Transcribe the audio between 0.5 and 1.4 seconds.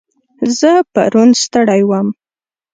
زه پرون